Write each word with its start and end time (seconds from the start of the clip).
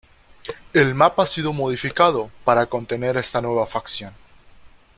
El 0.73 0.95
Mapa 0.95 1.21
ha 1.21 1.25
sido 1.27 1.53
modificado 1.53 2.31
para 2.43 2.65
contener 2.65 3.17
esta 3.17 3.39
nueva 3.39 3.67
facción. 3.67 4.15